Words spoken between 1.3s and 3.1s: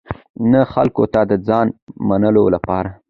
ځان منلو لپاره.